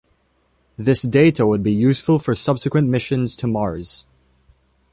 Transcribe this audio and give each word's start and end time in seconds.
This 0.79 1.03
data 1.03 1.45
would 1.45 1.61
be 1.61 1.71
useful 1.71 2.17
for 2.17 2.33
subsequent 2.33 2.89
missions 2.89 3.35
to 3.35 3.45
Mars. 3.45 4.07